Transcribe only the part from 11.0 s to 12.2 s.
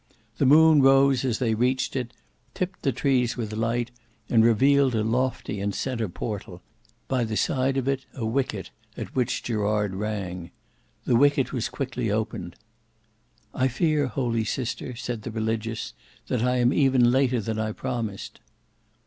The wicket was quickly